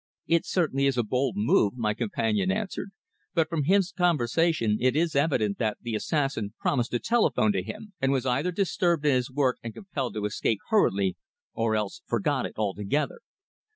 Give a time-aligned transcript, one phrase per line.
[0.25, 2.89] "It certainly is a bold move," my companion answered,
[3.35, 7.93] "but from his conversation it is evident that the assassin promised to telephone to him,
[8.01, 11.17] and was either disturbed in his work and compelled to escape hurriedly,
[11.53, 13.19] or else forgot it altogether.